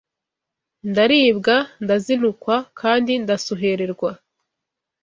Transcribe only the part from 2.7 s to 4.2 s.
kandi ndasuhererwa